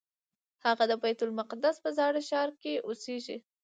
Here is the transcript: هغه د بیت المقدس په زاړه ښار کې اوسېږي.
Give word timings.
هغه 0.65 0.83
د 0.91 0.93
بیت 1.01 1.19
المقدس 1.23 1.75
په 1.83 1.89
زاړه 1.97 2.21
ښار 2.29 2.49
کې 2.61 2.73
اوسېږي. 2.87 3.37